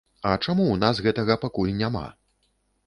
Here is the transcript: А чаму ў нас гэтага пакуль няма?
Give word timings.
А 0.29 0.29
чаму 0.45 0.63
ў 0.69 0.79
нас 0.83 1.03
гэтага 1.09 1.39
пакуль 1.47 1.79
няма? 1.85 2.05